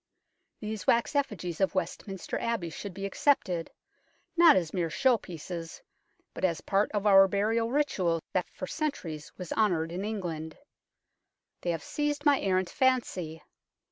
These 0.59 0.87
wax 0.87 1.15
effigies 1.15 1.61
of 1.61 1.75
Westminster 1.75 2.39
Abbey 2.39 2.71
should 2.71 2.91
be 2.95 3.05
accepted, 3.05 3.69
not 4.35 4.55
as 4.55 4.73
mere 4.73 4.89
show 4.89 5.15
pieces, 5.15 5.83
but 6.33 6.43
as 6.43 6.59
part 6.61 6.91
of 6.93 7.05
our 7.05 7.27
burial 7.27 7.69
ritual 7.69 8.19
that 8.33 8.49
for 8.49 8.65
centuries 8.65 9.31
was 9.37 9.53
honoured 9.53 9.91
in 9.91 10.03
England. 10.03 10.57
They 11.61 11.69
have 11.69 11.83
seized 11.83 12.25
my 12.25 12.39
errant 12.41 12.71
fancy. 12.71 13.43